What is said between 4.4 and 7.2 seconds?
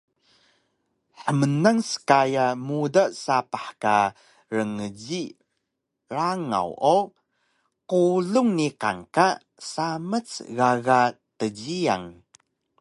rngji rangaw o